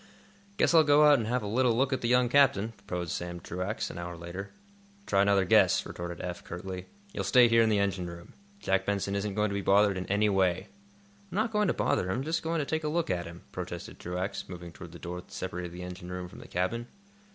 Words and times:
"Guess 0.57 0.73
I'll 0.73 0.83
go 0.83 1.05
out 1.05 1.19
and 1.19 1.27
have 1.27 1.43
a 1.43 1.47
little 1.47 1.77
look 1.77 1.93
at 1.93 2.01
the 2.01 2.07
young 2.07 2.27
captain," 2.27 2.71
proposed 2.87 3.11
Sam 3.11 3.39
Truax, 3.39 3.91
an 3.91 3.99
hour 3.99 4.17
later. 4.17 4.49
"Try 5.05 5.21
another 5.21 5.45
guess," 5.45 5.85
retorted 5.85 6.19
Eph, 6.21 6.43
curtly. 6.43 6.87
"You'll 7.13 7.23
stay 7.23 7.47
here 7.47 7.61
in 7.61 7.69
the 7.69 7.77
engine 7.77 8.07
room. 8.07 8.33
Jack 8.59 8.83
Benson 8.87 9.13
isn't 9.15 9.35
going 9.35 9.51
to 9.51 9.53
be 9.53 9.61
bothered 9.61 9.97
in 9.99 10.07
any 10.07 10.27
way." 10.27 10.69
"I'm 11.31 11.35
not 11.35 11.51
going 11.51 11.67
to 11.67 11.73
bother 11.75 12.09
him; 12.09 12.23
just 12.23 12.41
going 12.41 12.57
to 12.57 12.65
take 12.65 12.83
a 12.83 12.87
look 12.87 13.11
at 13.11 13.27
him," 13.27 13.43
protested 13.51 13.99
Truax, 13.99 14.49
moving 14.49 14.71
toward 14.71 14.91
the 14.91 14.97
door 14.97 15.21
that 15.21 15.31
separated 15.31 15.71
the 15.71 15.83
engine 15.83 16.09
room 16.11 16.27
from 16.27 16.39
the 16.39 16.47
cabin. 16.47 16.87